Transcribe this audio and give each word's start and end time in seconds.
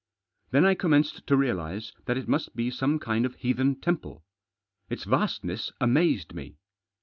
Then 0.49 0.65
I 0.65 0.73
commenced 0.73 1.27
to 1.27 1.37
realise 1.37 1.93
that 2.05 2.17
it 2.17 2.27
must 2.27 2.55
be 2.55 2.71
some 2.71 2.97
kind 2.97 3.23
of 3.23 3.35
heathen 3.35 3.79
temple. 3.79 4.23
Its 4.89 5.03
vastness 5.03 5.71
amazed 5.79 6.33
me. 6.33 6.55